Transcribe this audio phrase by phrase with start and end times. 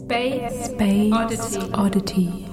[0.00, 1.72] Space, Space Oddity.
[1.74, 2.48] Oddity.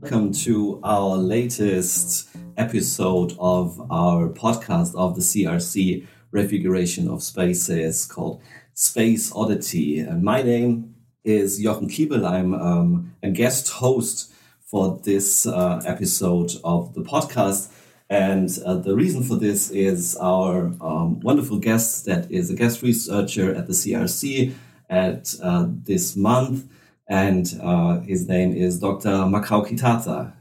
[0.00, 8.40] Welcome to our latest episode of our podcast of the CRC Refiguration of Spaces called
[8.72, 9.98] Space Oddity.
[10.00, 10.94] And my name
[11.24, 12.24] is Jochen Kiebel.
[12.26, 14.32] I'm um, a guest host
[14.64, 17.70] for this uh, episode of the podcast.
[18.08, 22.80] And uh, the reason for this is our um, wonderful guest that is a guest
[22.80, 24.54] researcher at the CRC
[24.92, 26.68] at uh, this month.
[27.08, 29.08] And uh, his name is Dr.
[29.32, 30.34] Makau Kitata.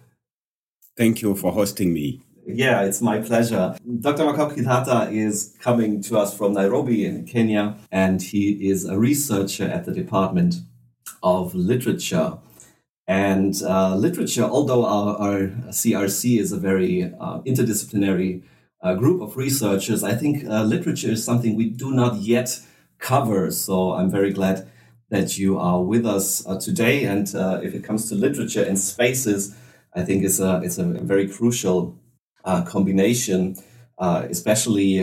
[0.95, 2.21] Thank you for hosting me.
[2.45, 3.77] Yeah, it's my pleasure.
[3.99, 4.23] Dr.
[4.23, 9.65] Makau Kitata is coming to us from Nairobi in Kenya, and he is a researcher
[9.65, 10.55] at the Department
[11.23, 12.37] of Literature.
[13.07, 15.39] And uh, literature, although our, our,
[15.69, 18.43] CRC is a very uh, interdisciplinary
[18.81, 22.61] uh, group of researchers, I think uh, literature is something we do not yet
[23.01, 23.51] cover.
[23.51, 24.69] So I'm very glad
[25.09, 27.03] that you are with us uh, today.
[27.03, 29.53] And uh, if it comes to literature and spaces,
[29.93, 31.97] I think it's a, it's a very crucial
[32.65, 33.57] combination,
[33.99, 34.99] especially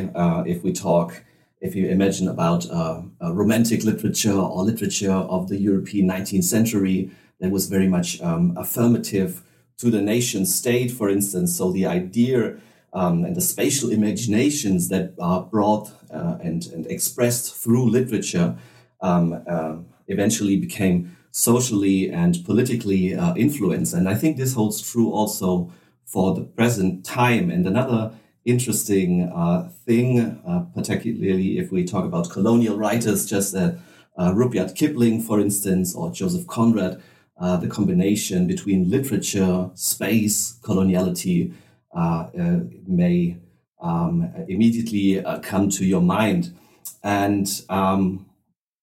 [0.47, 1.23] if we talk
[1.61, 7.11] if you imagine about uh, romantic literature or literature of the European 19th century,
[7.41, 9.43] that was very much um, affirmative
[9.79, 11.57] to the nation state, for instance.
[11.57, 12.57] So the idea
[12.93, 18.57] um, and the spatial imaginations that are brought uh, and, and expressed through literature
[19.01, 19.77] um, uh,
[20.09, 23.95] eventually became socially and politically uh, influenced.
[23.95, 25.71] And I think this holds true also
[26.05, 27.51] for the present time.
[27.51, 28.13] And another
[28.45, 33.73] interesting uh, thing, uh, particularly if we talk about colonial writers, just uh,
[34.17, 37.01] Rudyard Kipling, for instance, or Joseph Conrad,
[37.39, 43.39] uh, the combination between literature, space, coloniality uh, uh, may
[43.81, 46.55] um, immediately uh, come to your mind.
[47.03, 48.27] And um,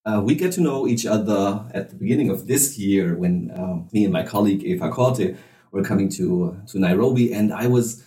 [0.05, 3.47] uh, we get to know each other at the beginning of this year when
[3.91, 5.37] me and my colleague Eva Korte
[5.71, 7.33] were coming to, to Nairobi.
[7.33, 8.03] And I was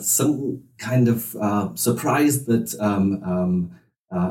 [0.00, 3.76] some kind of surprised but um, um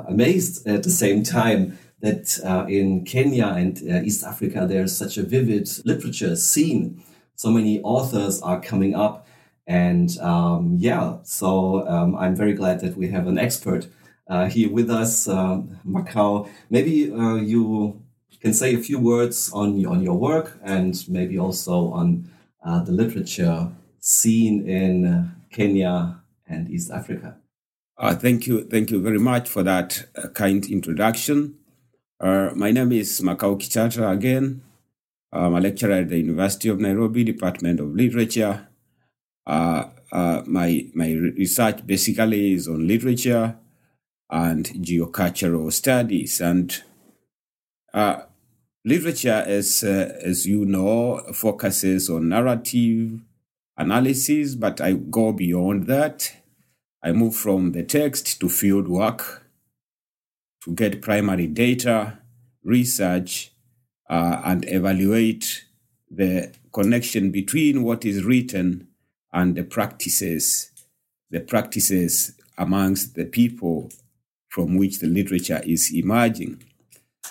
[0.08, 5.18] amazed at the same time that uh, in Kenya and uh, East Africa, there's such
[5.18, 7.04] a vivid literature scene.
[7.36, 9.28] So many authors are coming up.
[9.70, 13.88] And um, yeah, so um, I'm very glad that we have an expert
[14.28, 16.50] uh, here with us, um, Makau.
[16.72, 18.02] Maybe uh, you
[18.42, 22.32] can say a few words on, on your work and maybe also on
[22.66, 27.38] uh, the literature scene in uh, Kenya and East Africa.
[28.16, 31.60] thank you, thank you very much for that kind introduction.
[32.20, 34.64] Uh, my name is Makau Kitata again.
[35.32, 38.69] I'm a lecturer at the University of Nairobi, Department of Literature.
[39.50, 43.58] Uh, uh, my, my research basically is on literature
[44.30, 46.40] and geocultural studies.
[46.40, 46.84] And
[47.92, 48.22] uh,
[48.86, 53.22] literature, as, uh, as you know, focuses on narrative
[53.76, 56.32] analysis, but I go beyond that.
[57.02, 59.48] I move from the text to field work
[60.64, 62.20] to get primary data,
[62.64, 63.52] research,
[64.08, 65.66] uh, and evaluate
[66.12, 68.89] the connection between what is written
[69.32, 70.72] and the practices,
[71.30, 73.90] the practices amongst the people
[74.50, 76.64] from which the literature is emerging.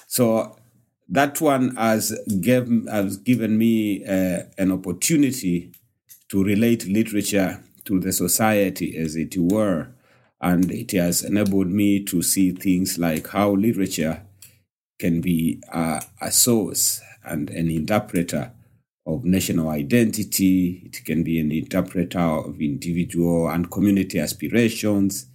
[0.07, 0.57] So
[1.09, 5.73] that one has, gave, has given me uh, an opportunity
[6.29, 9.89] to relate literature to the society, as it were,
[10.41, 14.23] and it has enabled me to see things like how literature
[14.99, 18.53] can be a, a source and an interpreter
[19.09, 20.83] of national identity.
[20.85, 25.27] It can be an interpreter of individual and community aspirations.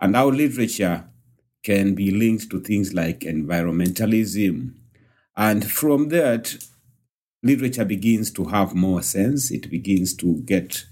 [0.00, 1.04] And our literature
[1.62, 4.74] can be linked to things like environmentalism.
[5.36, 6.56] And from that,
[7.44, 9.52] literature begins to have more sense.
[9.52, 10.84] It begins to get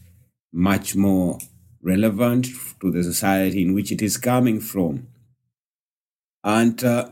[0.52, 1.38] much more
[1.82, 2.46] relevant
[2.80, 5.08] to the society in which it is coming from.
[6.44, 7.10] And uh,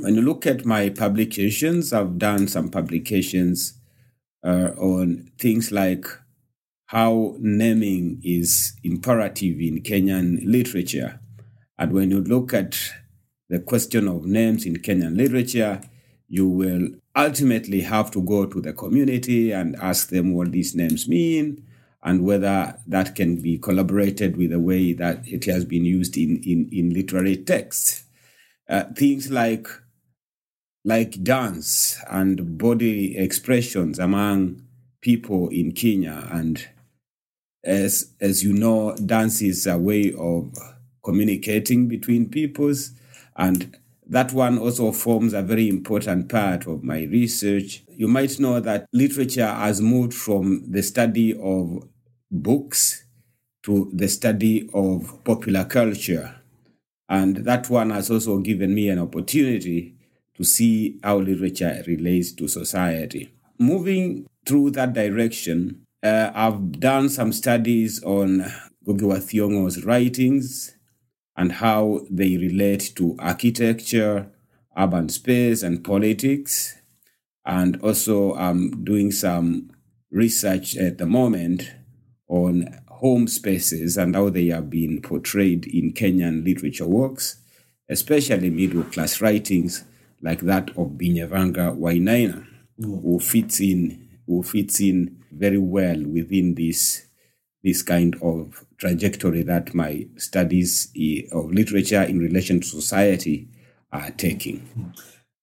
[0.00, 3.74] when you look at my publications, I've done some publications
[4.44, 6.06] on things like
[6.86, 11.20] how naming is imperative in Kenyan literature.
[11.78, 12.78] And when you look at
[13.48, 15.80] the question of names in Kenyan literature,
[16.28, 21.08] you will ultimately have to go to the community and ask them what these names
[21.08, 21.66] mean
[22.02, 26.42] and whether that can be collaborated with the way that it has been used in,
[26.44, 28.04] in, in literary texts.
[28.68, 29.68] Uh, things like
[30.84, 34.62] like dance and body expressions among
[35.00, 36.28] people in Kenya.
[36.30, 36.66] And
[37.64, 40.52] as, as you know, dance is a way of
[41.04, 42.92] communicating between peoples.
[43.36, 43.76] And
[44.08, 47.84] that one also forms a very important part of my research.
[47.88, 51.88] You might know that literature has moved from the study of
[52.30, 53.04] books
[53.64, 56.34] to the study of popular culture.
[57.08, 59.94] And that one has also given me an opportunity
[60.36, 63.32] to see how literature relates to society.
[63.58, 68.44] Moving through that direction, uh, I've done some studies on
[68.86, 70.74] Ngugi wa Thiong'o's writings
[71.36, 74.30] and how they relate to architecture,
[74.76, 76.76] urban space, and politics.
[77.44, 79.70] And also, I'm doing some
[80.10, 81.70] research at the moment
[82.28, 87.38] on home spaces and how they have been portrayed in Kenyan literature works,
[87.88, 89.84] especially middle class writings
[90.22, 92.46] like that of Binyavanga Wainaina,
[92.80, 93.02] mm.
[93.02, 97.06] who fits in who fits in very well within this
[97.62, 103.48] this kind of trajectory that my studies eh, of literature in relation to society
[103.92, 104.94] are taking.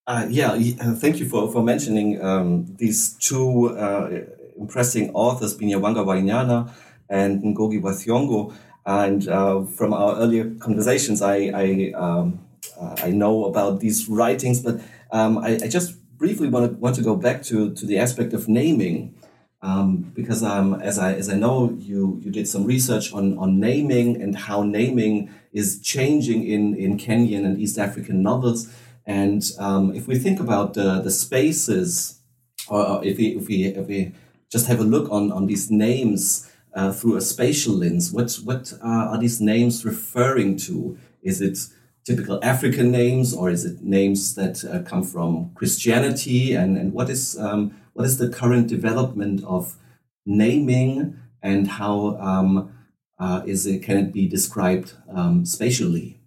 [0.06, 0.52] Uh, yeah,
[0.82, 4.10] uh, thank you for, for mentioning um, these two uh,
[4.60, 6.72] impressive authors, Binyavanga Wainaina
[7.10, 8.54] and Ngugi wa Thiong'o.
[8.86, 12.40] And uh, from our earlier conversations, I, I, um,
[12.80, 14.80] uh, I know about these writings, but
[15.12, 18.34] um, I, I, just briefly want to, want to go back to, to the aspect
[18.34, 19.16] of naming.
[19.62, 23.60] Um, because um, as I as I know, you you did some research on on
[23.60, 28.74] naming and how naming is changing in in Kenyan and East African novels.
[29.06, 32.22] And um, if we think about the the spaces,
[32.70, 34.14] or if we if we if we
[34.50, 38.72] just have a look on on these names uh, through a spatial lens, what what
[38.82, 40.98] uh, are these names referring to?
[41.22, 41.58] Is it
[42.06, 46.54] typical African names, or is it names that uh, come from Christianity?
[46.54, 49.78] And, and what is um, what is the current development of
[50.25, 52.74] naming, and how um,
[53.19, 56.19] uh, is it can it be described um, spatially?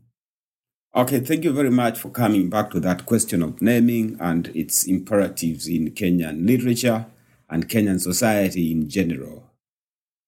[0.95, 4.87] Okay, thank you very much for coming back to that question of naming and its
[4.87, 7.07] imperatives in Kenyan literature
[7.49, 9.51] and Kenyan society in general.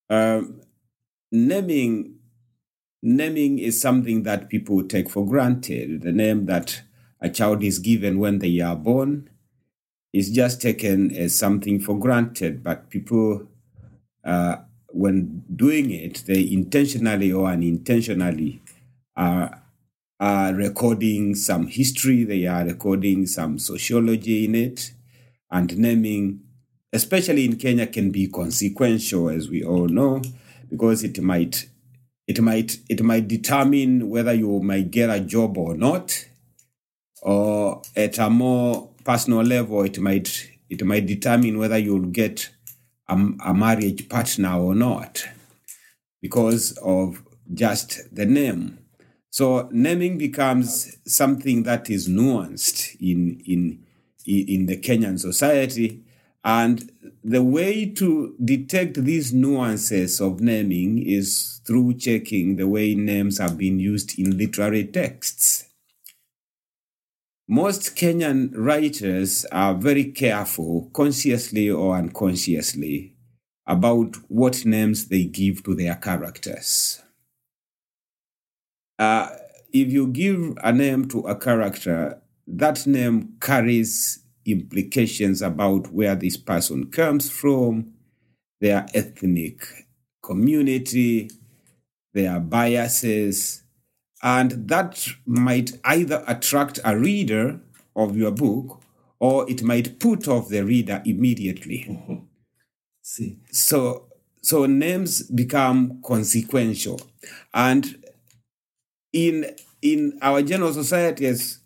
[0.08, 0.62] Um,
[1.30, 2.13] naming
[3.04, 6.00] naming is something that people take for granted.
[6.00, 6.80] The name that
[7.20, 9.28] a child is given when they are born
[10.14, 13.46] is just taken as something for granted, but people,
[14.24, 14.56] uh,
[14.88, 18.62] when doing it, they intentionally or unintentionally
[19.16, 19.62] are,
[20.18, 24.92] are recording some history, they are recording some sociology in it,
[25.50, 26.40] and naming,
[26.92, 30.22] especially in Kenya, can be consequential, as we all know,
[30.70, 31.68] because it might
[32.26, 36.26] it might it might determine whether you might get a job or not
[37.22, 42.50] or at a more personal level it might it might determine whether you'll get
[43.08, 45.24] a, a marriage partner or not
[46.20, 47.22] because of
[47.52, 48.78] just the name.
[49.30, 53.84] So naming becomes something that is nuanced in in
[54.26, 56.00] in the Kenyan society
[56.44, 56.92] and
[57.22, 63.56] the way to detect these nuances of naming is through checking the way names have
[63.56, 65.70] been used in literary texts.
[67.48, 73.14] Most Kenyan writers are very careful, consciously or unconsciously,
[73.66, 77.02] about what names they give to their characters.
[78.98, 79.28] Uh,
[79.72, 86.36] if you give a name to a character, that name carries implications about where this
[86.36, 87.92] person comes from,
[88.60, 89.66] their ethnic
[90.22, 91.30] community,
[92.12, 93.62] their biases,
[94.22, 97.60] and that might either attract a reader
[97.94, 98.80] of your book
[99.18, 101.86] or it might put off the reader immediately.
[101.88, 102.14] Mm-hmm.
[103.02, 103.38] See.
[103.50, 104.06] So
[104.40, 107.00] so names become consequential.
[107.52, 108.04] And
[109.12, 111.60] in in our general society as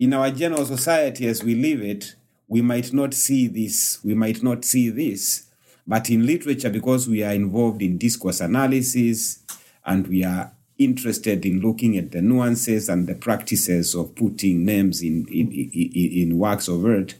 [0.00, 2.16] in our general society as we live it,
[2.48, 5.46] we might not see this, we might not see this.
[5.86, 9.44] But in literature, because we are involved in discourse analysis
[9.84, 15.02] and we are interested in looking at the nuances and the practices of putting names
[15.02, 17.14] in, in, in, in works of art,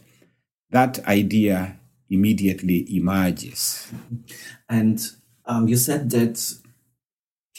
[0.71, 1.77] that idea
[2.09, 3.91] immediately emerges.
[4.67, 4.99] And
[5.45, 6.55] um, you said that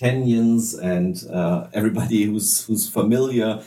[0.01, 3.63] Kenyans and uh, everybody who's, who's familiar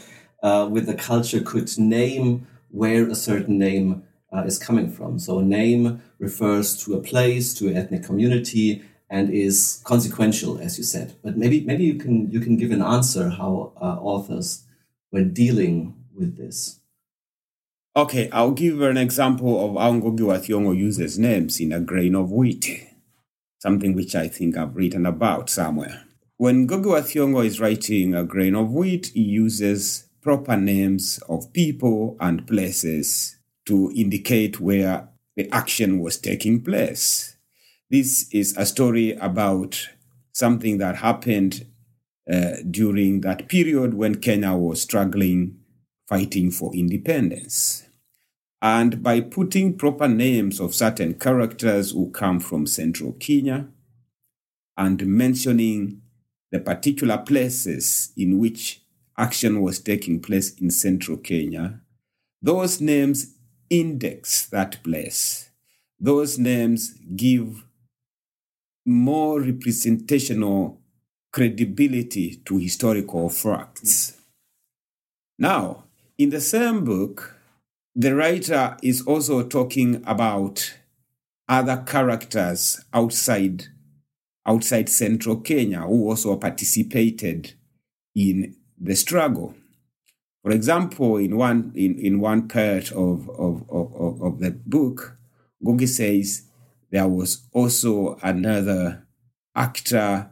[0.46, 5.18] uh, with the culture could name where a certain name uh, is coming from.
[5.18, 10.78] So a name refers to a place, to an ethnic community, and is consequential, as
[10.78, 11.16] you said.
[11.24, 14.66] But maybe maybe you can you can give an answer how uh, authors
[15.12, 16.80] were dealing with this.
[17.96, 22.66] Okay, I'll give an example of how Thiong'o uses names in A Grain of Wheat,
[23.60, 26.04] something which I think I've written about somewhere.
[26.38, 31.54] When Ngugi wa Thiong'o is writing A Grain of Wheat, he uses proper names of
[31.54, 37.38] people and places to indicate where the action was taking place.
[37.92, 39.88] This is a story about
[40.34, 41.68] something that happened
[42.28, 45.60] uh, during that period when Kenya was struggling,
[46.10, 47.84] fighting for independence.
[48.64, 53.68] And by putting proper names of certain characters who come from central Kenya
[54.76, 56.02] and mentioning
[56.52, 58.82] the particular places in which
[59.18, 61.82] action was taking place in central Kenya,
[62.42, 63.36] those names
[63.70, 65.50] index that place.
[66.00, 67.66] Those names give
[68.86, 70.82] more representational
[71.32, 74.18] credibility to historical facts.
[75.40, 75.86] Now,
[76.18, 77.36] in the same book,
[77.96, 80.78] the writer is also talking about
[81.48, 83.68] other characters outside
[84.48, 87.54] outside central Kenya who also participated
[88.16, 89.56] in the struggle.
[90.44, 95.18] For example, in one in, in one part of, of, of, of the book,
[95.64, 96.44] Ngugi says
[96.92, 99.06] there was also another
[99.56, 100.30] actor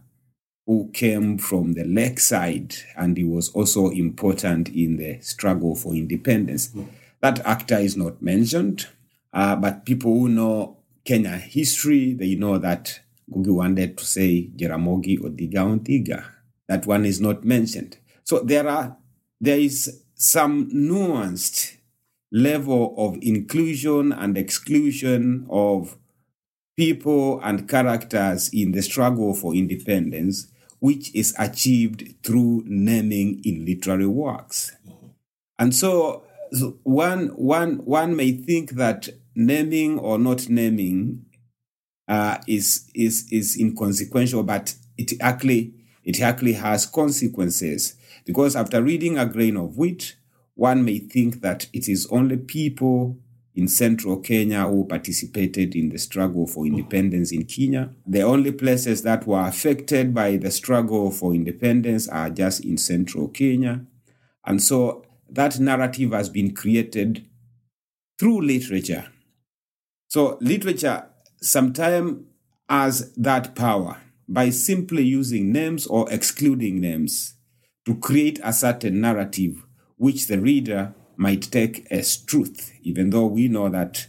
[0.65, 6.69] who came from the lakeside and he was also important in the struggle for independence.
[6.69, 6.87] Mm.
[7.21, 8.87] That actor is not mentioned,
[9.33, 15.19] uh, but people who know Kenya history, they know that Ngugi wanted to say Jaramogi
[15.19, 16.25] Oginga Odinga.
[16.67, 17.97] That one is not mentioned.
[18.23, 18.97] So there are
[19.41, 21.77] there is some nuanced
[22.31, 25.97] level of inclusion and exclusion of
[26.75, 34.07] people and characters in the struggle for independence, which is achieved through naming in literary
[34.07, 34.75] works.
[35.59, 41.25] And so, so one, one, one may think that naming or not naming
[42.07, 45.73] uh, is, is, is inconsequential, but it actually,
[46.03, 47.95] it actually has consequences.
[48.25, 50.15] Because after reading A Grain of Wheat,
[50.55, 53.17] one may think that it is only people
[53.55, 57.93] in central Kenya who participated in the struggle for independence in Kenya.
[58.05, 63.27] The only places that were affected by the struggle for independence are just in central
[63.27, 63.85] Kenya.
[64.45, 67.27] And so that narrative has been created
[68.19, 69.07] through literature.
[70.07, 71.05] So literature
[71.41, 72.25] sometimes
[72.69, 73.97] has that power
[74.33, 77.35] by simply using names or excluding names
[77.85, 79.63] to create a certain narrative
[79.97, 84.07] which the reader might take as truth, even though we know that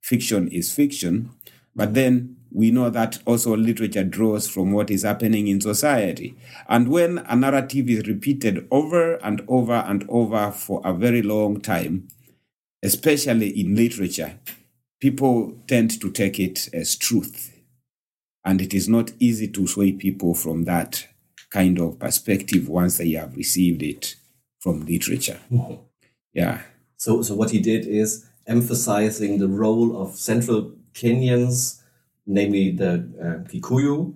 [0.00, 1.30] fiction is fiction.
[1.74, 6.34] But then we know that also literature draws from what is happening in society.
[6.68, 11.60] And when a narrative is repeated over and over and over for a very long
[11.60, 12.08] time,
[12.82, 14.38] especially in literature,
[15.00, 17.55] people tend to take it as truth.
[18.46, 21.08] And it is not easy to sway people from that
[21.50, 24.14] kind of perspective once they have received it
[24.60, 25.40] from literature.
[25.52, 25.74] Mm-hmm.
[26.32, 26.62] Yeah.
[26.96, 31.82] So, so what he did is emphasizing the role of central Kenyans,
[32.24, 34.14] namely the uh, Kikuyu,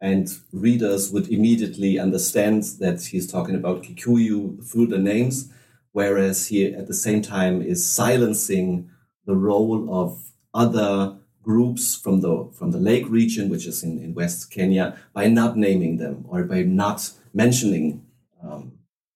[0.00, 5.52] and readers would immediately understand that he's talking about Kikuyu through the names,
[5.90, 8.88] whereas he at the same time is silencing
[9.26, 14.14] the role of other groups from the from the lake region, which is in, in
[14.14, 18.04] West Kenya, by not naming them or by not mentioning
[18.42, 18.72] um,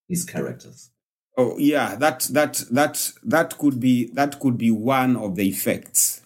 [0.08, 0.90] these characters.
[1.36, 6.22] Oh yeah, that that that that could be that could be one of the effects.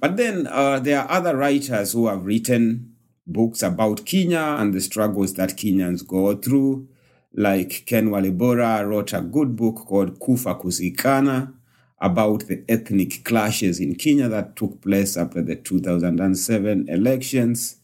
[0.00, 2.94] But then uh, there are other writers who have written
[3.26, 6.88] books about Kenya and the struggles that Kenyans go through.
[7.34, 11.52] Like Ken Walibora wrote a good book called Kufa Kuzikana
[12.00, 17.76] about the ethnic clashes in Kenya that took place after the 2007 elections.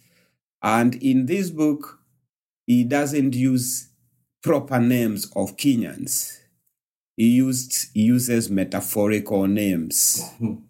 [0.63, 1.99] And in this book,
[2.67, 3.89] he doesn't use
[4.43, 6.45] proper names of Kenyans
[7.17, 10.23] he used he uses metaphorical names.
[10.35, 10.55] Mm-hmm.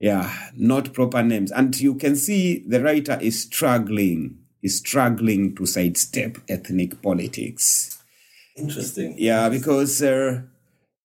[0.00, 1.50] Yeah, not proper names.
[1.50, 8.00] And you can see the writer is struggling, is struggling to sidestep ethnic politics.
[8.56, 9.16] Interesting.
[9.18, 10.42] Yeah, because uh,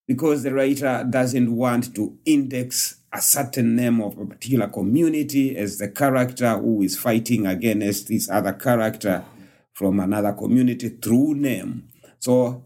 [0.06, 5.78] because the writer doesn't want to index a certain name of a particular community as
[5.78, 9.24] the character who is fighting against this other character
[9.72, 11.88] from another community through name.
[12.18, 12.64] So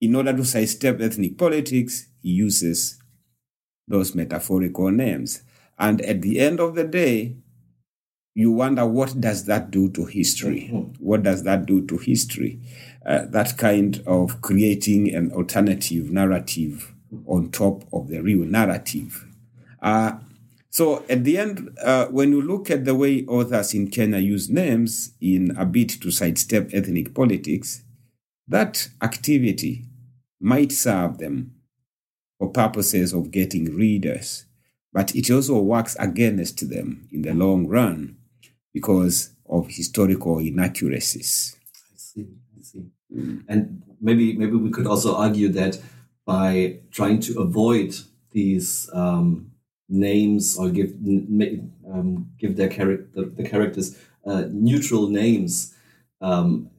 [0.00, 2.98] in order to sidestep ethnic politics, he uses
[3.86, 5.42] those metaphorical names.
[5.78, 7.36] And at the end of the day,
[8.34, 10.70] you wonder what does that do to history?
[10.72, 11.04] Mm-hmm.
[11.04, 12.60] What does that do to history?
[13.04, 16.94] Uh, that kind of creating an alternative narrative
[17.26, 19.26] on top of the real narrative.
[19.82, 20.18] Uh,
[20.70, 24.50] so at the end, uh, when you look at the way authors in Kenya use
[24.50, 27.82] names in a bid to sidestep ethnic politics,
[28.46, 29.86] that activity
[30.40, 31.54] might serve them
[32.38, 34.44] for purposes of getting readers,
[34.92, 38.17] but it also works against them in the long run
[38.72, 41.56] because of historical inaccuracies.
[41.92, 42.28] I see.
[42.58, 42.86] I see.
[43.48, 45.80] And maybe maybe we could also argue that
[46.26, 47.96] by trying to avoid
[48.32, 49.50] these um,
[49.88, 50.92] names or give
[51.90, 53.96] um, give their character the, the characters
[54.26, 55.74] uh, neutral names
[56.20, 56.70] um,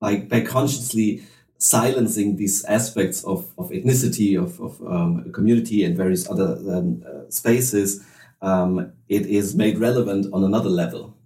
[0.00, 1.22] by by consciously
[1.58, 7.28] silencing these aspects of, of ethnicity of, of um, community and various other um, uh,
[7.30, 8.06] spaces
[8.40, 11.16] um, it is made relevant on another level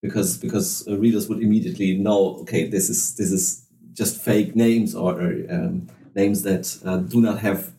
[0.00, 5.20] because because readers would immediately know okay this is this is just fake names or
[5.50, 7.72] um, names that uh, do not have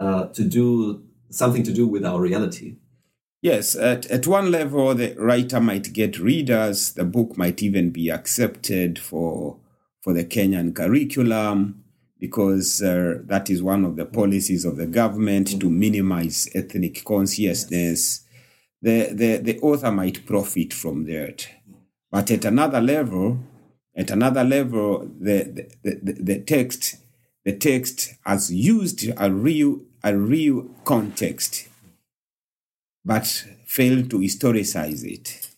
[0.00, 2.76] uh, to do something to do with our reality
[3.42, 6.92] Yes, at, at one level, the writer might get readers.
[6.92, 9.58] The book might even be accepted for
[10.00, 11.82] for the Kenyan curriculum
[12.22, 18.24] because uh, that is one of the policies of the government to minimize ethnic consciousness.
[18.80, 21.48] The, the, the author might profit from that.
[22.12, 23.40] But at another level,
[23.96, 26.98] at another level, the, the, the, the text
[27.44, 31.66] the text has used a real a real context
[33.04, 33.26] but
[33.66, 35.50] failed to historicize it.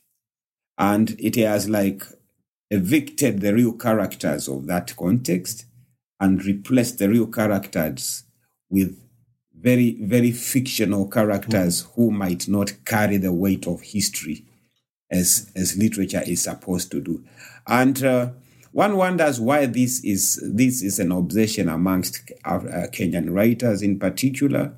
[0.78, 2.04] And it has like
[2.70, 5.66] evicted the real characters of that context
[6.24, 8.24] and replace the real characters
[8.70, 8.98] with
[9.54, 14.44] very, very fictional characters who might not carry the weight of history
[15.10, 17.22] as, as literature is supposed to do.
[17.66, 18.30] And uh,
[18.72, 22.60] one wonders why this is, this is an obsession amongst uh,
[22.92, 24.76] Kenyan writers in particular.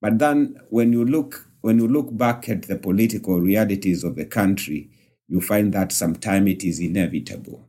[0.00, 4.24] But then when you look when you look back at the political realities of the
[4.24, 4.90] country,
[5.28, 7.68] you find that sometimes it is inevitable.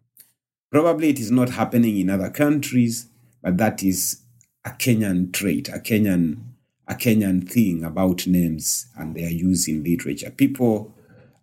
[0.74, 3.08] Probably it is not happening in other countries,
[3.44, 4.24] but that is
[4.66, 6.38] a Kenyan trait, a Kenyan,
[6.88, 10.32] a Kenyan thing about names and their use in literature.
[10.32, 10.92] People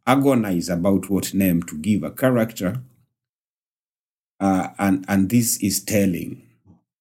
[0.04, 2.82] agonize about what name to give a character,
[4.40, 6.42] uh, and and this is telling.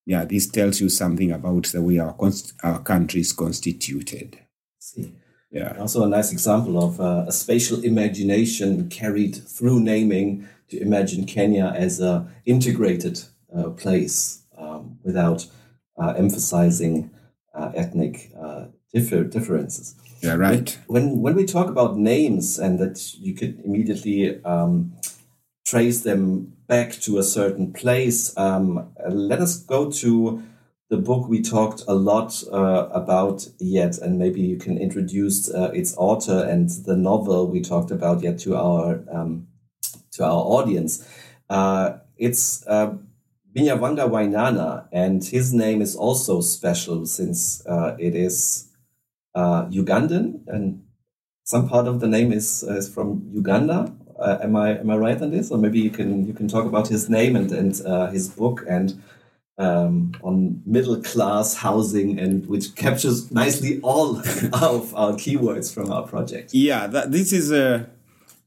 [0.05, 4.37] Yeah, this tells you something about the way our, const- our country is constituted.
[4.77, 5.15] See.
[5.49, 5.75] Yeah.
[5.79, 11.73] Also, a nice example of uh, a spatial imagination carried through naming to imagine Kenya
[11.75, 13.21] as a integrated
[13.55, 15.47] uh, place um, without
[16.01, 17.11] uh, emphasizing
[17.53, 19.95] uh, ethnic uh, differ differences.
[20.21, 20.77] Yeah, right.
[20.87, 24.93] When when we talk about names and that you could immediately um,
[25.65, 30.43] trace them back to a certain place, um, let us go to
[30.89, 35.71] the book we talked a lot uh, about yet, and maybe you can introduce uh,
[35.73, 39.47] its author and the novel we talked about yet to our um,
[40.11, 41.07] to our audience.
[41.49, 42.93] Uh, it's uh,
[43.55, 48.69] Binyavanga Wainaina, and his name is also special since uh, it is
[49.35, 50.83] uh, Ugandan, and
[51.43, 53.93] some part of the name is, is from Uganda.
[54.19, 55.49] Uh, am I am I right on this?
[55.49, 58.63] Or maybe you can you can talk about his name and and uh, his book
[58.67, 59.01] and
[59.57, 64.17] um, on middle class housing and which captures nicely all
[64.53, 66.53] of our keywords from our project.
[66.53, 67.89] Yeah, that, this is a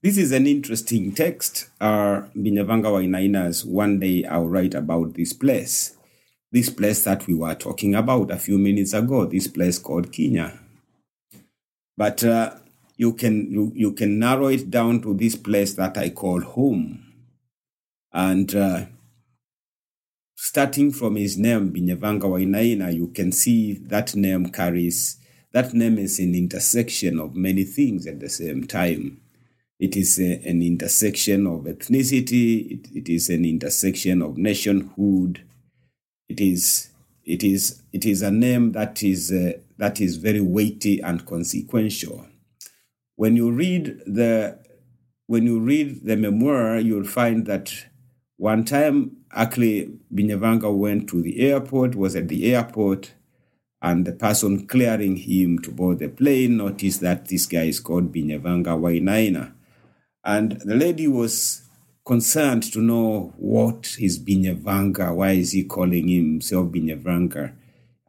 [0.03, 1.69] this is an interesting text.
[1.81, 5.97] Uh, Binyavanga Wainaina's One Day I'll Write About This Place.
[6.51, 10.59] This place that we were talking about a few minutes ago, this place called Kenya.
[11.97, 12.57] But uh,
[12.97, 17.07] you can you, you can narrow it down to this place that I call home.
[18.13, 18.87] And uh,
[20.35, 25.17] starting from his name, Binyavanga Wainaina, you can see that name carries,
[25.53, 29.22] that name is an intersection of many things at the same time.
[29.83, 35.43] It is a, an intersection of ethnicity, it, it is an intersection of nationhood.
[36.29, 36.91] It is,
[37.25, 42.29] it is, it is a name that is, uh, that is very weighty and consequential.
[43.17, 44.61] When you read the,
[45.27, 47.75] when you read the memoir, you'll find that
[48.37, 53.15] one time, actually, Binyavanga went to the airport, was at the airport,
[53.83, 58.15] and the person clearing him to board the plane noticed that this guy is called
[58.15, 59.55] Binyavanga Wainaina.
[60.25, 61.63] And the lady was
[62.05, 67.55] concerned to know what is Binyavanga, why is he calling himself Binyavanga?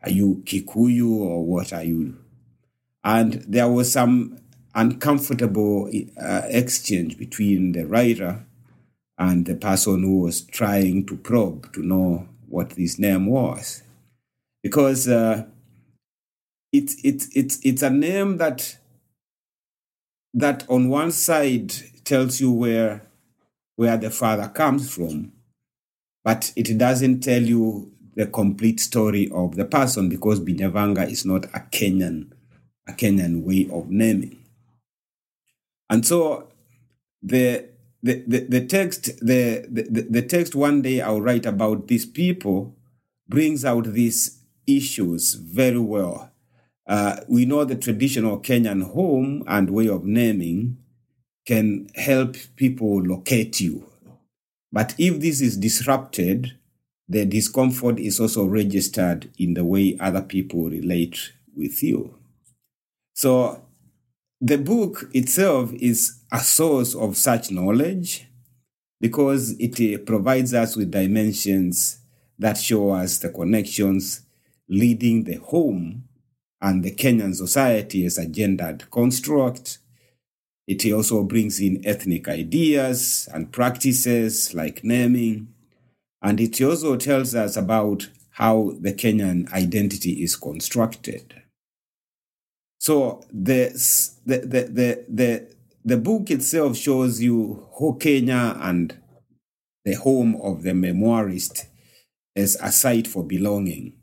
[0.04, 2.18] Are you Kikuyu or what are you?
[3.04, 4.40] And there was some
[4.76, 8.46] uncomfortable uh, exchange between the writer
[9.18, 13.84] and the person who was trying to probe to know what this name was.
[14.62, 15.46] Because uh,
[16.72, 18.78] it's it's it's it's a name that
[20.34, 21.74] that on one side
[22.06, 23.08] tells you where
[23.76, 25.32] where the father comes from,
[26.24, 31.46] but it doesn't tell you the complete story of the person because Binyavanga is not
[31.46, 32.32] a Kenyan,
[32.88, 34.44] a Kenyan way of naming.
[35.90, 36.50] And so
[37.22, 37.70] the
[38.02, 42.76] the, the, the text the, the, the text one day I'll write about these people
[43.30, 46.32] brings out these issues very well.
[46.86, 50.78] Uh, we know the traditional Kenyan home and way of naming
[51.46, 53.86] can help people locate you.
[54.72, 56.54] But if this is disrupted,
[57.08, 62.16] the discomfort is also registered in the way other people relate with you.
[63.14, 63.64] So
[64.42, 68.28] the book itself is a source of such knowledge
[69.00, 72.00] because it uh, provides us with dimensions
[72.40, 74.22] that show us the connections
[74.68, 76.06] leading the home
[76.62, 79.80] and the Kenyan society as a gendered construct.
[80.68, 85.50] It also brings in ethnic ideas and practices like naming.
[86.22, 91.42] And it also tells us about how the Kenyan identity is constructed.
[92.80, 93.70] So the,
[94.26, 98.98] the, the, the, the, the book itself shows you who Kenya and
[99.86, 101.66] the home of the memoirist
[102.36, 103.94] is a site for belonging.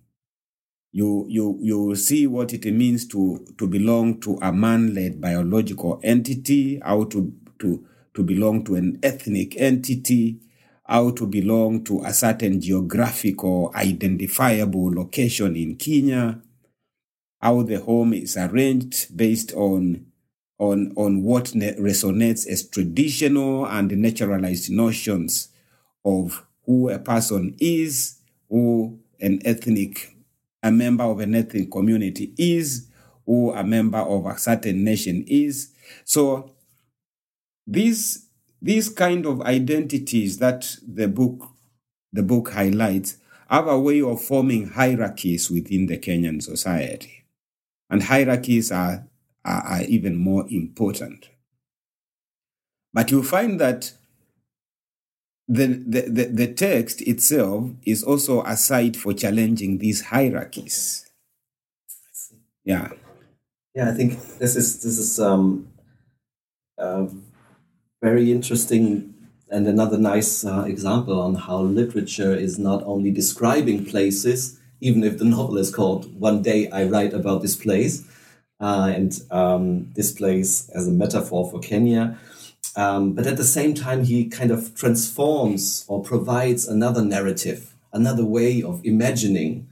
[0.92, 6.81] You, you, you see what it means to, to belong to a man-led biological entity,
[6.85, 10.40] how to, to, to belong to an ethnic entity,
[10.85, 16.42] how to belong to a certain geographical identifiable location in Kenya,
[17.40, 20.07] how the home is arranged based on
[20.59, 25.48] on on what resonates as traditional and naturalized notions
[26.05, 30.14] of who a person is, who an ethnic,
[30.62, 32.88] a member of an ethnic community is,
[33.26, 35.72] who a member of a certain nation is.
[36.04, 36.52] So
[37.66, 38.26] these
[38.62, 41.48] these kind of identities that the book
[42.12, 43.16] the book highlights
[43.48, 47.24] have a way of forming hierarchies within the Kenyan society.
[47.88, 49.08] And hierarchies are,
[49.44, 51.30] are, are even more important.
[52.92, 53.92] But you find that
[55.50, 55.66] the,
[56.08, 61.10] the, the, text itself is also a site for challenging these hierarchies.
[62.64, 62.90] Yeah.
[63.74, 65.68] Yeah, I think this is this is um,
[66.78, 67.06] uh,
[68.02, 69.14] very interesting
[69.50, 75.18] and another nice uh, example on how literature is not only describing places even if
[75.18, 78.04] the novel is called One Day I Write About This Place,
[78.60, 82.18] uh, and um, this place as a metaphor for Kenya.
[82.76, 88.24] Um, but at the same time, he kind of transforms or provides another narrative, another
[88.24, 89.68] way of imagining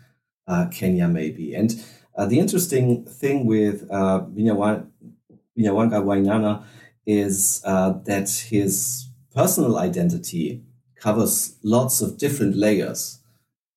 [0.47, 1.55] uh, Kenya, maybe.
[1.55, 1.83] And
[2.17, 4.87] uh, the interesting thing with uh, Binyavanga
[5.57, 6.65] Wainaina
[7.07, 10.63] is uh, that his personal identity
[10.97, 13.21] covers lots of different layers.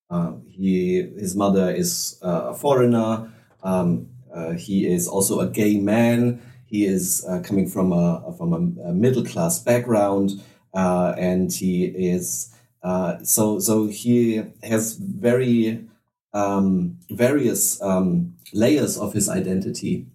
[0.09, 3.31] Uh, he, his mother is uh, a foreigner.
[3.63, 6.41] Um, uh, he is also a gay man.
[6.71, 10.41] He is uh, coming from a from a, middle class background,
[10.73, 12.55] uh, and he is
[13.23, 15.85] so so he has very
[16.33, 20.07] um, various um, layers of his identity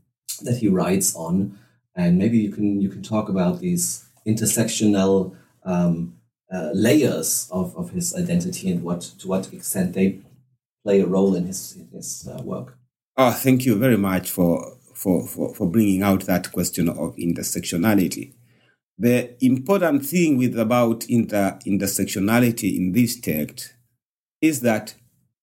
[0.42, 1.59] that he writes on,
[1.95, 6.16] and maybe you can you can talk about these intersectional um,
[6.53, 10.21] uh, layers of, of his identity and what to what extent they
[10.85, 12.79] play a role in his, in his uh, work.
[13.16, 18.32] Oh, thank you very much for, for, for, for bringing out that question of intersectionality.
[18.98, 23.74] The important thing with about inter, intersectionality in this text
[24.40, 24.94] is that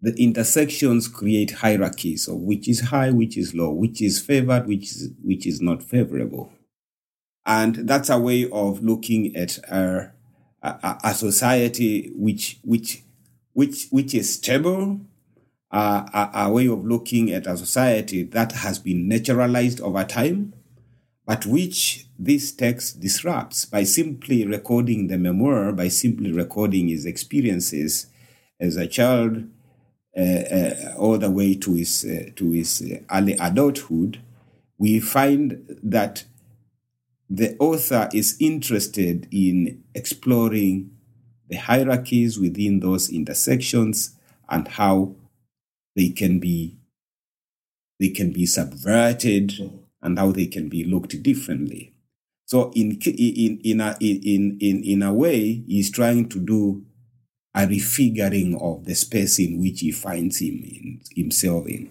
[0.01, 4.91] the intersections create hierarchies of which is high, which is low, which is favored, which
[4.91, 6.51] is, which is not favorable.
[7.45, 10.11] And that's a way of looking at a,
[10.63, 13.03] a society which which
[13.51, 15.01] which which is stable,
[15.73, 20.53] uh, a, a way of looking at a society that has been naturalized over time,
[21.25, 28.05] but which this text disrupts by simply recording the memoir, by simply recording his experiences
[28.59, 29.45] as a child,
[30.15, 34.21] uh, uh, all the way to his uh, to his early adulthood.
[34.77, 36.25] We find that
[37.27, 40.91] the author is interested in exploring
[41.49, 44.15] the hierarchies within those intersections
[44.49, 45.15] and how
[45.95, 46.77] they can be
[47.99, 49.79] they can be subverted mm.
[50.01, 51.93] and how they can be looked differently.
[52.45, 56.85] So in in in a, in in in a way, he's trying to do
[57.55, 61.89] a refiguring of the space in which he finds him in, himself in.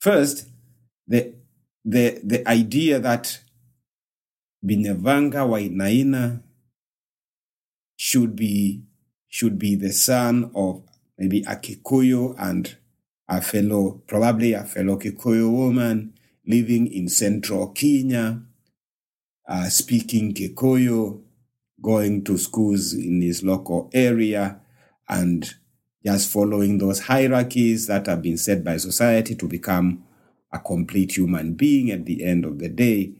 [0.00, 0.48] First,
[1.06, 1.34] the
[1.84, 3.40] the the idea that
[4.64, 6.42] Binyavanga Wainaina
[7.96, 8.82] should be
[9.28, 10.82] should be the son of
[11.16, 12.76] maybe a Kikuyu and
[13.28, 16.14] a fellow, probably a fellow Kikuyu woman
[16.46, 18.40] living in central Kenya,
[19.48, 21.22] uh, speaking Kikuyu,
[21.82, 24.60] going to schools in his local area,
[25.08, 25.54] and
[26.04, 30.04] just following those hierarchies that have been set by society to become
[30.52, 33.12] a complete human being at the end of the day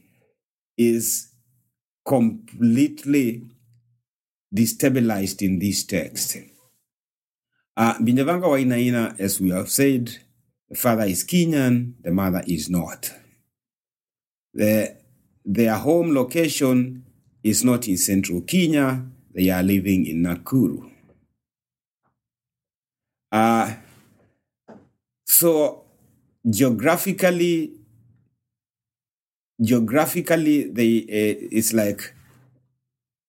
[0.77, 1.33] is
[2.05, 3.43] completely
[4.55, 6.37] destabilized in this text.
[7.77, 10.17] Uh, Binyavanga Wainaina, as we have said,
[10.67, 13.11] the father is Kenyan, the mother is not.
[14.55, 14.97] The,
[15.45, 17.05] their home location
[17.43, 20.89] is not in central Kenya, they are living in Nakuru.
[23.31, 23.75] Uh,
[25.27, 25.83] so
[26.49, 27.73] geographically,
[29.61, 32.15] geographically, they uh, it's like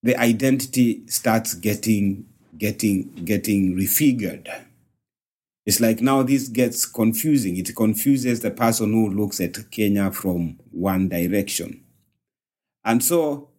[0.02, 2.24] the identity starts getting
[2.58, 4.48] getting getting refigured.
[5.66, 7.56] It's like now this gets confusing.
[7.56, 11.84] It confuses the person who looks at Kenya from one direction.
[12.84, 13.50] And so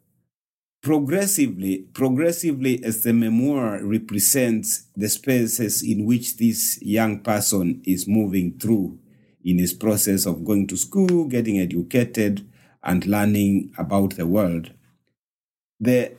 [0.81, 8.57] progressively, progressively as the memoir represents the spaces in which this young person is moving
[8.57, 8.97] through
[9.43, 12.47] in his process of going to school, getting educated,
[12.83, 14.71] and learning about the world.
[15.79, 16.13] The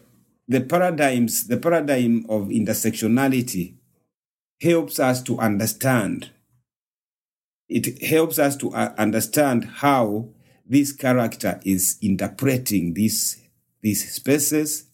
[0.50, 3.74] the paradigms, the paradigm of intersectionality
[4.60, 6.30] helps us to understand.
[7.68, 10.30] It helps us to uh, understand how
[10.66, 13.40] this character is interpreting these,
[13.80, 14.86] these spaces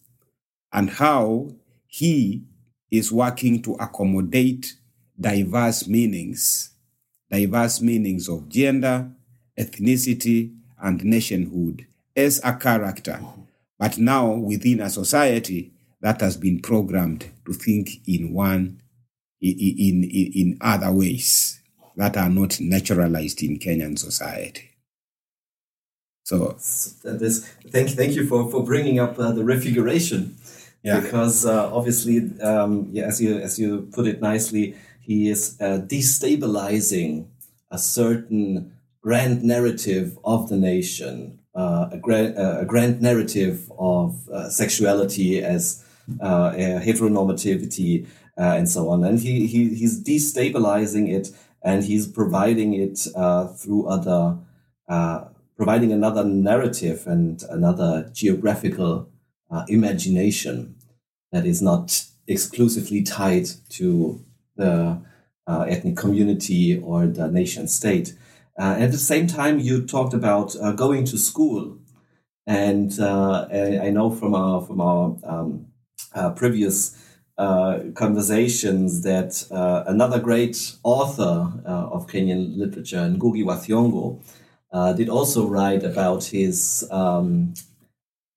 [0.71, 1.55] and how
[1.87, 2.43] he
[2.91, 4.75] is working to accommodate
[5.19, 6.69] diverse meanings,
[7.31, 9.09] diverse meanings of gender,
[9.57, 13.19] ethnicity, and nationhood as a character
[13.79, 18.81] but now within a society that has been programmed to think in one
[19.41, 21.59] in, in, in other ways
[21.95, 24.69] that are not naturalized in Kenyan society.
[26.23, 26.57] So
[27.03, 30.35] this, thank thank you for, for bringing up uh, the refiguration,
[30.83, 30.99] yeah.
[30.99, 35.79] because uh, obviously, um, yeah, as you as you put it nicely, he is uh,
[35.87, 37.27] destabilizing
[37.71, 44.29] a certain grand narrative of the nation uh, a, grand, uh, a grand narrative of
[44.29, 45.83] uh, sexuality as
[46.21, 48.05] uh, heteronormativity
[48.37, 49.03] uh, and so on.
[49.03, 51.31] And he, he, he's destabilizing it
[51.63, 54.37] and he's providing it uh, through other,
[55.57, 59.09] providing another narrative and another geographical
[59.67, 60.75] imagination
[61.31, 64.23] that is not exclusively tied to
[64.55, 65.01] the
[65.47, 68.13] ethnic community or the nation state.
[68.59, 71.77] Uh, at the same time, you talked about uh, going to school,
[72.47, 75.67] and uh, I know from our from our um,
[76.15, 76.97] uh, previous
[77.37, 84.19] uh, conversations that uh, another great author of Kenyan literature, Ngugi wa Thiong'o,
[84.95, 87.53] did also write about his um,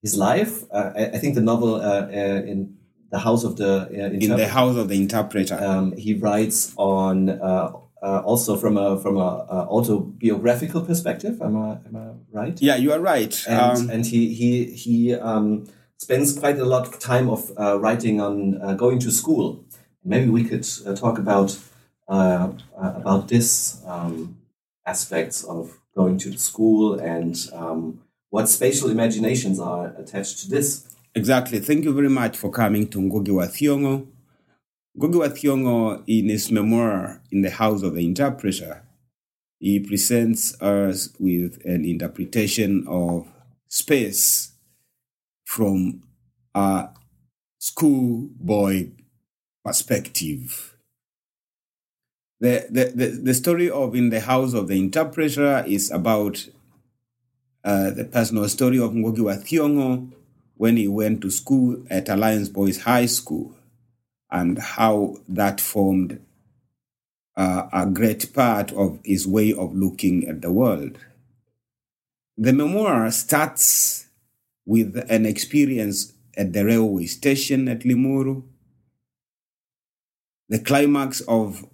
[0.02, 0.64] his life.
[0.70, 2.76] I, I, think the novel in
[3.10, 5.58] the house of the in the house of the interpreter.
[5.62, 11.40] Um, he writes on uh, also from a from a, a, autobiographical perspective.
[11.42, 12.60] Am I am I right?
[12.60, 13.34] Yeah, you are right.
[13.48, 15.66] And, um, and he he he um,
[15.98, 19.64] spends quite a lot of time of uh, writing on uh, going to school.
[20.02, 21.58] Maybe we could uh, talk about
[22.08, 24.36] uh, uh, about this um,
[24.86, 30.86] aspects of going to school and um, what spatial imaginations are attached to this.
[31.14, 31.58] Exactly.
[31.58, 34.06] Thank you very much for coming to Ngugi wa Thiong'o.
[34.98, 38.82] Ngugi wa Thiong'o, in his memoir, In the House of the Interpreter,
[39.60, 43.28] he presents us with an interpretation of
[43.68, 44.52] space
[45.44, 46.02] from
[46.54, 46.88] a
[47.58, 48.88] schoolboy
[49.64, 50.74] perspective.
[52.40, 56.48] The, the, the, the, story of In the House of the Interpreter is about
[57.62, 60.10] uh, the personal story of Ngugi wa Thiong'o
[60.56, 63.54] when he went to school at Alliance Boys High School
[64.30, 66.20] and how that formed
[67.36, 70.98] uh, a great part of his way of looking at the world.
[72.36, 74.06] The memoir starts
[74.66, 78.42] with an experience at the railway station at Limuru.
[80.48, 81.66] The climax of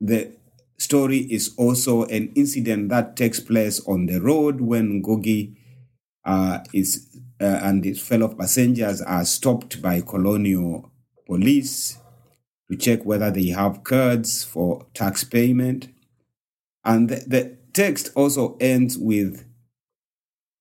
[0.00, 0.32] the
[0.78, 5.56] story is also an incident that takes place on the road when Ngugi
[6.24, 7.08] uh, is
[7.40, 10.90] uh, and his fellow passengers are stopped by colonial
[11.26, 11.98] police
[12.70, 15.88] to check whether they have cards for tax payment.
[16.84, 19.44] And the, the text also ends with,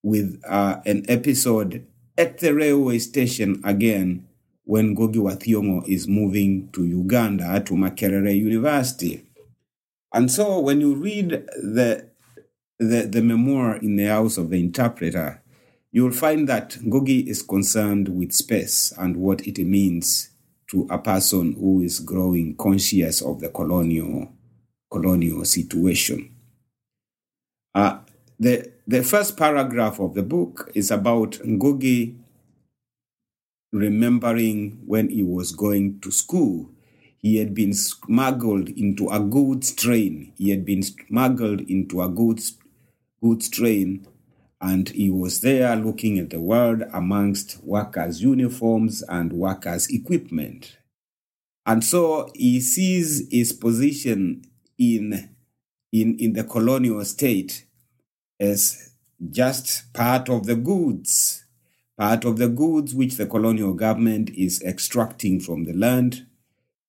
[0.02, 1.86] with uh, an episode
[2.18, 4.28] at the railway station again
[4.66, 9.26] when Ngugi wa Thiong'o is moving to Uganda to Makerere University.
[10.14, 12.08] And so when you read the,
[12.80, 15.42] the, the memoir in the House of the Interpreter,
[15.92, 20.30] you'll find that Ngugi is concerned with space and what it means
[20.74, 24.28] to a person who is growing conscious of the colonial,
[24.92, 26.36] colonial situation.
[27.76, 28.00] Uh,
[28.40, 32.18] the, the first paragraph of the book is about Ngugi
[33.72, 36.72] remembering when he was going to school.
[37.20, 40.34] He had been smuggled into a goods train.
[40.40, 42.58] He had been smuggled into a goods,
[43.22, 44.08] goods train,
[44.64, 50.78] and he was there looking at the world amongst workers' uniforms and workers' equipment.
[51.66, 54.46] And so he sees his position
[54.78, 55.36] in,
[55.92, 57.66] in, in the colonial state
[58.40, 58.94] as
[59.30, 61.44] just part of the goods,
[61.98, 66.26] part of the goods which the colonial government is extracting from the land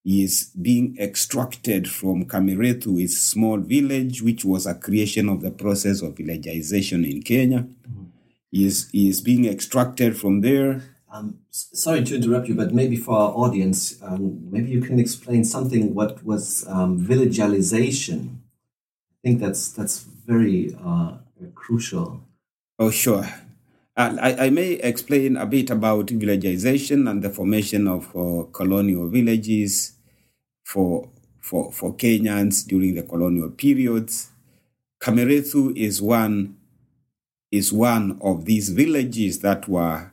[0.05, 6.03] is being extracted from Kamirethu, its small village, which was a creation of the process
[6.03, 7.61] of villagization in Kenya.
[7.61, 8.05] Mm-hmm.
[8.53, 10.83] Is is being extracted from there.
[11.11, 15.43] Um, sorry to interrupt you, but maybe for our audience, um, maybe you can explain
[15.45, 15.93] something.
[15.93, 18.43] What was um, villagization?
[19.13, 21.17] I think that's that's very uh,
[21.55, 22.21] crucial.
[22.79, 23.29] Oh, sure.
[23.97, 29.93] I, I, may explain a bit about villagization and the formation of uh, colonial villages
[30.65, 31.09] for,
[31.41, 34.33] for, for Kenyans during the colonial periods.
[35.01, 36.57] Kamerethu is one,
[37.53, 40.11] is one of these villages that were,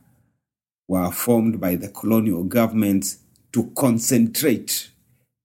[0.88, 3.18] were formed by the colonial governments
[3.52, 4.92] to concentrate,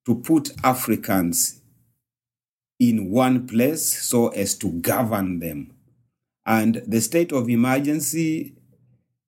[0.05, 1.63] to put Africans
[2.79, 5.76] in one place so as to govern them
[6.47, 8.55] and the state of emergency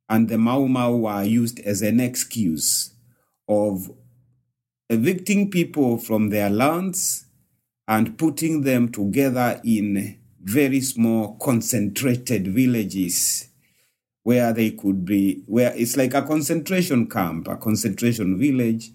[0.09, 2.94] and the Mau Mau were used as an excuse
[3.48, 3.90] of
[4.88, 7.26] evicting people from their lands
[7.88, 13.48] and putting them together in very small concentrated villages
[14.22, 18.92] where they could be where it's like a concentration camp a concentration village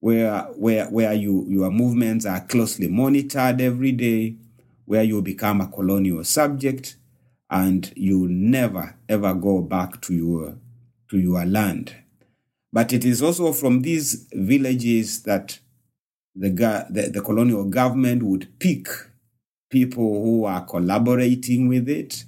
[0.00, 4.36] where where where you your movements are closely monitored every day
[4.84, 6.97] where you become a colonial subject
[7.50, 10.58] and you never ever go back to your
[11.10, 11.94] to your land.
[12.72, 15.58] But it is also from these villages that
[16.34, 16.50] the,
[16.90, 18.88] the, the colonial government would pick
[19.70, 22.24] people who are collaborating with it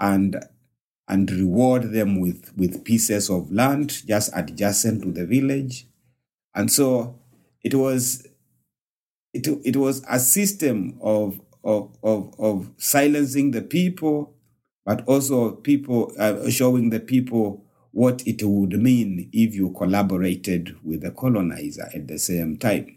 [0.00, 0.42] and
[1.08, 5.86] and reward them with, with pieces of land just adjacent to the village.
[6.54, 7.18] And so
[7.62, 8.26] it was
[9.32, 14.34] it, it was a system of, of, of, of silencing the people
[14.88, 21.02] but also people uh, showing the people what it would mean if you collaborated with
[21.02, 22.96] the colonizer at the same time.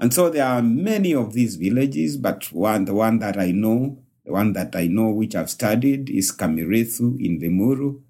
[0.00, 3.98] And so there are many of these villages, but one, the one that I know,
[4.24, 8.00] the one that I know which I've studied is Kamirethu in Limuru,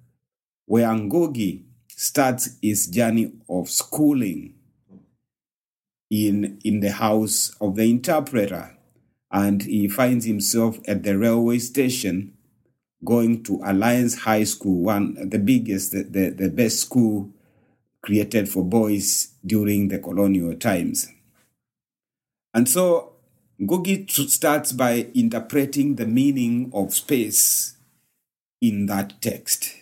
[0.66, 4.54] where Ngugi starts his journey of schooling
[6.08, 8.78] in, in the house of the interpreter.
[9.32, 12.34] And he finds himself at the railway station
[13.04, 17.30] going to Alliance High School, one the biggest, the, the, the best school
[18.02, 21.08] created for boys during the colonial times.
[22.54, 23.12] And so
[23.60, 27.76] Ngugi starts by interpreting the meaning of space
[28.60, 29.74] in that text.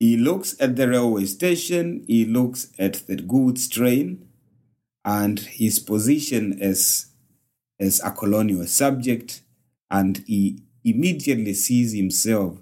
[0.00, 4.28] He looks at the railway station, he looks at the goods train,
[5.04, 7.06] and his position as,
[7.80, 9.42] as a colonial subject,
[9.90, 12.58] and he immediately sees himself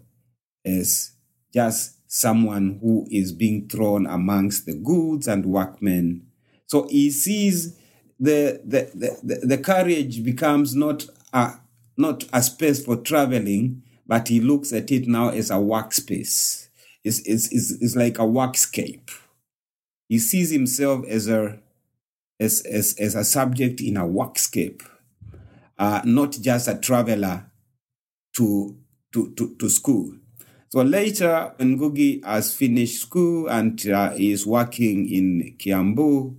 [0.65, 1.13] as
[1.53, 6.27] just someone who is being thrown amongst the goods and workmen.
[6.67, 7.77] So he sees
[8.19, 11.55] the, the, the, the, courage becomes not a,
[11.97, 16.69] not a space for traveling, but he looks at it now as a workspace.
[17.05, 19.11] It's, it's, it's, it's like a workscape.
[20.09, 21.59] He sees himself as a,
[22.41, 24.83] as, as, as a subject in a workscape,
[25.79, 27.51] uh, not just a traveler
[28.37, 28.77] to,
[29.13, 30.13] to, to, to school.
[30.69, 36.37] So later, when Ngugi has finished school and uh, is working in Kiambu,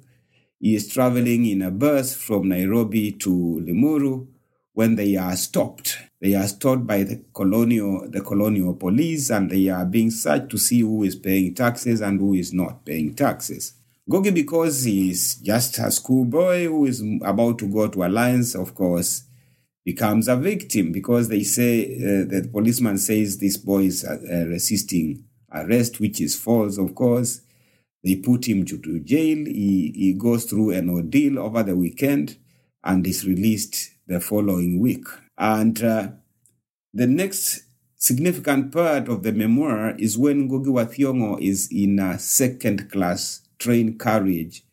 [0.60, 4.28] he is traveling in a bus from Nairobi to Limuru
[4.74, 5.98] when they are stopped.
[6.20, 10.58] They are stopped by the colonial, the colonial police and they are being searched to
[10.58, 13.74] see who is paying taxes and who is not paying taxes.
[14.10, 18.74] Ngugi, because he is just a schoolboy who is about to go to Alliance, of
[18.74, 19.24] course,
[19.88, 24.18] becomes a victim because they say uh, the policeman says this boy is uh,
[24.48, 25.24] resisting
[25.54, 27.40] arrest, which is false, of course.
[28.04, 29.38] they put him to, to jail.
[29.46, 32.36] He, he goes through an ordeal over the weekend
[32.84, 35.06] and is released the following week.
[35.38, 36.10] And uh,
[36.94, 37.64] the next
[37.96, 43.42] significant part of the memoir is when Ngugi wa Thiong'o is in a second class
[43.58, 44.64] train carriage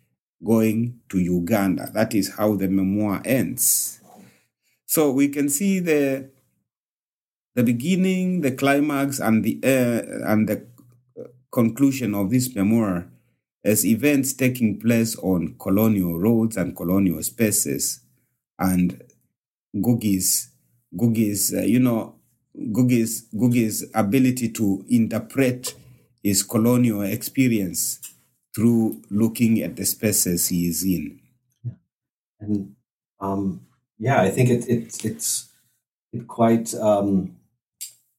[0.44, 1.88] going to Uganda.
[1.94, 4.00] That is how the memoir ends.
[4.94, 6.30] So we can see the
[7.56, 10.68] the beginning, the climax, and the uh, and the
[11.50, 13.08] conclusion of this memoir
[13.64, 18.02] as events taking place on colonial roads and colonial spaces,
[18.56, 19.02] and
[19.74, 20.52] Ngugi's
[20.94, 22.14] Ngugi's uh, you know
[22.56, 25.74] Ngugi's Ngugi's ability to interpret
[26.22, 27.98] his colonial experience
[28.54, 31.18] through looking at the spaces he is in.
[31.64, 31.72] Yeah.
[32.38, 32.76] And
[33.18, 33.66] um,
[34.04, 35.48] yeah, I think it, it it's
[36.12, 37.36] it quite um,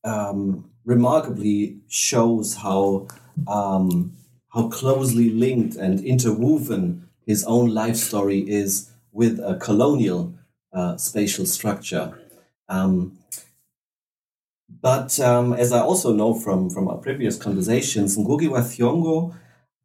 [0.04, 3.06] um, remarkably shows how
[3.48, 4.14] um,
[4.50, 10.34] how closely linked and interwoven his own life story is with a colonial
[10.74, 12.18] uh, spatial structure.
[12.68, 13.20] Um,
[14.82, 19.36] but um, as I also know from, from our previous conversations, Ngugi wa Thiong'o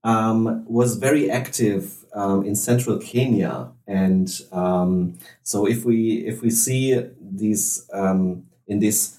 [0.02, 6.50] um, was very active um, in central Kenya, and um, so if we if we
[6.50, 9.18] see these um, in this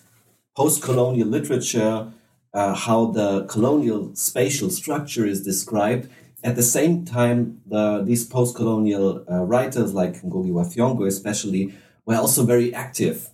[0.56, 2.12] post-colonial literature,
[2.54, 6.10] uh, how the colonial spatial structure is described.
[6.44, 11.74] At the same time, the, these post-colonial uh, writers like Ngugi wa Thiong'o especially
[12.06, 13.30] were also very active.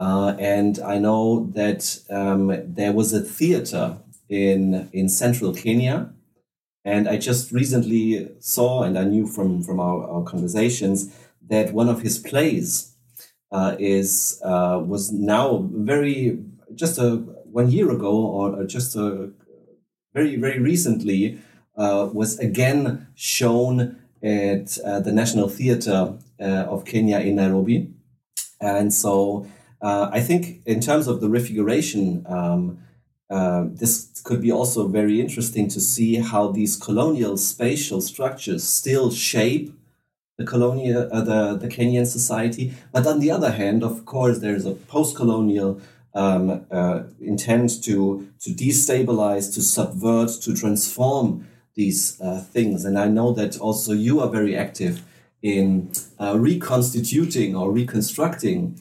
[0.00, 6.12] Uh, and I know that um, there was a theater in in central Kenya
[6.88, 11.14] and I just recently saw, and I knew from, from our, our conversations,
[11.46, 12.94] that one of his plays
[13.52, 16.38] uh, is uh, was now very
[16.74, 17.16] just a
[17.60, 19.30] one year ago or just a
[20.14, 21.38] very very recently
[21.76, 27.90] uh, was again shown at uh, the National Theatre uh, of Kenya in Nairobi,
[28.60, 29.46] and so
[29.82, 32.24] uh, I think in terms of the refiguration.
[32.26, 32.78] Um,
[33.30, 39.10] uh, this could be also very interesting to see how these colonial spatial structures still
[39.10, 39.74] shape
[40.38, 42.72] the colonial uh, the, the Kenyan society.
[42.92, 45.80] But on the other hand, of course, there's a post-colonial
[46.14, 52.84] um, uh, intent to to destabilize, to subvert, to transform these uh, things.
[52.84, 55.02] And I know that also you are very active
[55.42, 58.80] in uh, reconstituting or reconstructing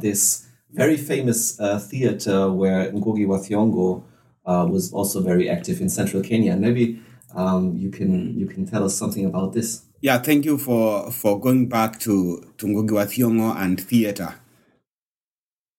[0.00, 4.02] this very famous uh, theater where Ngugi wa Thiong'o
[4.44, 6.56] uh, was also very active in central Kenya.
[6.56, 7.00] Maybe
[7.34, 9.84] um, you can you can tell us something about this.
[10.00, 14.34] Yeah, thank you for for going back to to Ngugi wa Thiong'o and theater.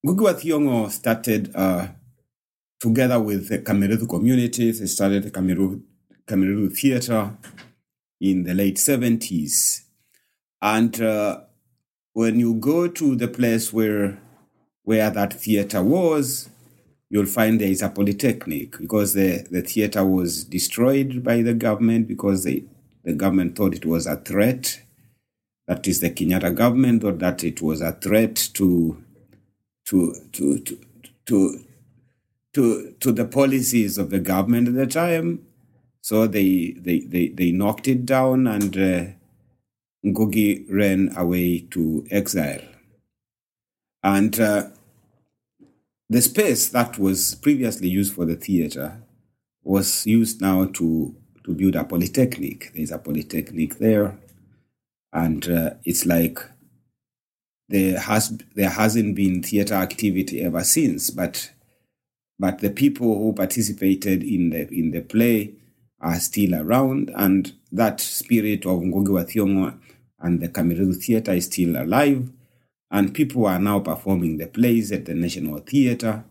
[0.06, 1.88] Ngugi wa Thiong'o started uh,
[2.80, 4.80] together with the Kamerethu communities.
[4.80, 5.82] They started the Kamerethu,
[6.26, 7.38] Kamerethu Theater
[8.22, 9.82] in the late 70s.
[10.62, 11.41] And uh,
[12.14, 14.18] when you go to the place where
[14.86, 16.50] where that theater was,
[17.10, 22.08] you'll find there is a polytechnic because the, the theater was destroyed by the government
[22.08, 22.64] because they,
[23.04, 24.82] the government thought it was a threat.
[25.68, 29.04] That is the Kenyatta government thought that it was a threat to
[29.86, 30.80] to to to
[31.26, 31.66] to
[32.54, 35.46] to, to the policies of the government at the time.
[36.02, 39.06] So they they, they, they knocked it down and uh,
[40.06, 42.62] Ngugi ran away to exile.
[44.04, 44.70] And uh,
[46.10, 49.01] the space that was previously used for the theater
[49.64, 52.72] was used now to, to build a polytechnic.
[52.76, 54.18] There's a polytechnic there.
[55.12, 56.39] And uh, it's like
[57.70, 61.51] there has there hasn't been theater activity ever since, but
[62.38, 65.53] but the people who participated in the in the play
[66.01, 69.80] are still around, and that spirit of Ngugi wa Thiong'o
[70.20, 72.30] and the Kamerethu Theatre is still alive.
[72.92, 76.24] And people are now performing the plays at the National Theatre.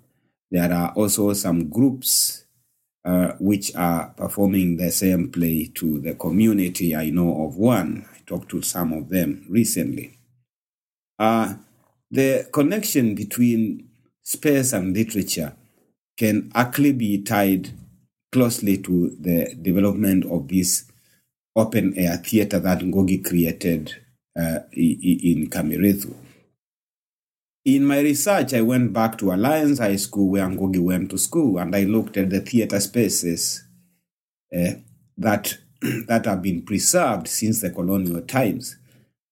[0.51, 2.45] There are also some groups
[3.05, 6.95] uh, which are performing the same play to the community.
[6.97, 8.07] I know of one.
[8.15, 10.19] I talked to some of them recently.
[11.19, 11.55] Uh,
[12.11, 13.89] the connection between
[14.23, 15.55] space and literature
[16.17, 17.71] can actually be tied
[18.33, 20.91] closely to the development of this
[21.57, 23.95] open air theater that Ngugi created
[24.37, 26.15] uh, in Kamerethu.
[27.65, 31.59] In my research, I went back to Alliance High School where Ngugi went to school,
[31.59, 33.65] and I looked at the theater spaces
[34.55, 34.73] uh,
[35.17, 35.57] that
[36.07, 38.77] that have been preserved since the colonial times.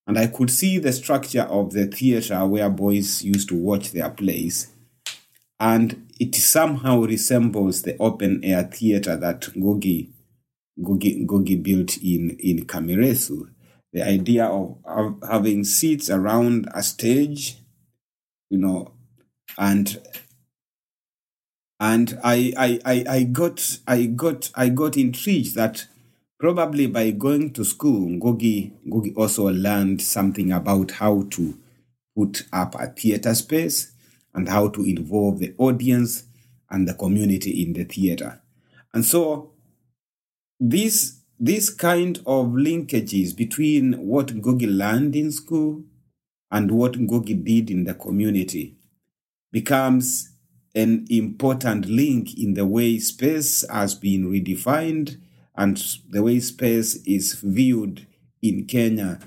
[0.07, 4.11] And I could see the structure of the theater where boys used to watch their
[4.11, 4.73] plays.
[5.61, 10.11] And it somehow resembles the open air theater that Ngugi
[10.81, 13.51] Ngugi, Ngugi built in, in Kamirethu.
[13.93, 17.59] The idea of, of having seats around a stage,
[18.53, 18.93] you know,
[19.57, 19.99] and
[21.81, 25.87] and I, I, I, I got I got I got intrigued that
[26.39, 31.59] probably by going to school, Ngugi Ngugi also learned something about how to
[32.15, 33.93] put up a theater space
[34.35, 36.25] and how to involve the audience
[36.71, 38.43] and the community in the theater.
[38.93, 39.53] And so
[40.61, 45.85] this this kind of linkages between what Ngugi learned in school
[46.53, 48.77] and what Ngugi did in the community
[49.51, 50.31] becomes
[50.75, 55.19] an important link in the way space has been redefined
[55.57, 58.07] and the way space is viewed
[58.43, 59.19] in Kenya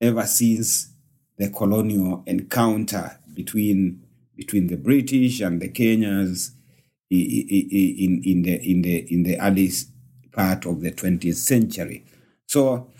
[0.00, 0.92] ever since
[1.36, 4.02] the colonial encounter between
[4.36, 6.52] between the British and the Kenyans
[7.10, 9.70] in, in, the in the in the early
[10.32, 12.04] part of the 20th century.
[12.46, 12.90] So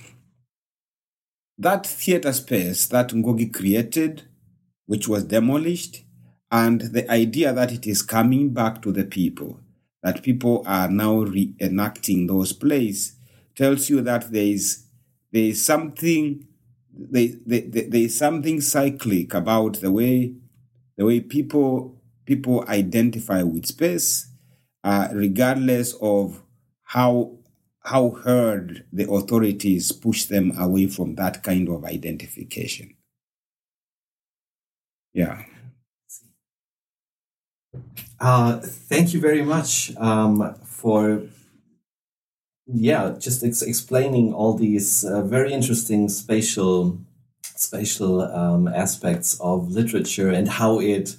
[1.62, 4.22] that theater space that Ngugi created,
[4.86, 6.04] which was demolished,
[6.50, 9.60] and the idea that it is coming back to the people,
[10.02, 13.16] that people are now reenacting those plays,
[13.54, 14.86] tells you that there is
[15.30, 16.46] there is something
[16.92, 20.34] there, there, there is something cyclic about the way
[20.96, 21.96] the way people
[22.26, 24.26] people identify with space,
[24.82, 26.42] uh, regardless of
[26.82, 27.38] how
[27.84, 32.94] how hard the authorities push them away from that kind of identification.
[35.12, 35.44] Yeah.
[38.20, 41.22] Uh, thank you very much um, for
[42.66, 46.98] yeah just ex- explaining all these uh, very interesting spatial
[47.42, 51.16] spatial um, aspects of literature and how it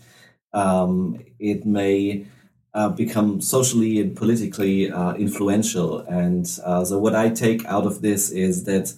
[0.54, 2.26] um, it may
[2.74, 6.00] uh, become socially and politically uh, influential.
[6.00, 8.94] And uh, so, what I take out of this is that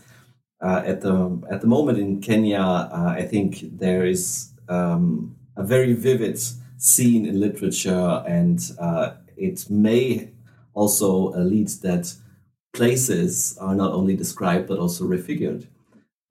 [0.61, 5.63] uh, at the at the moment in Kenya, uh, I think there is um, a
[5.63, 6.39] very vivid
[6.77, 10.29] scene in literature, and uh, it may
[10.73, 12.13] also lead that
[12.73, 15.67] places are not only described but also refigured.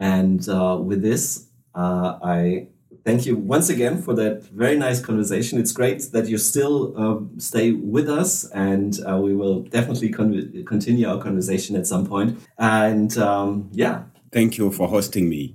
[0.00, 0.46] And
[0.86, 2.68] with this, I
[3.04, 5.58] thank you once again for that very nice conversation.
[5.58, 10.64] It's great that you still um, stay with us, and uh, we will definitely con-
[10.66, 12.38] continue our conversation at some point.
[12.58, 14.04] And um, yeah.
[14.32, 15.54] Thank you for hosting me.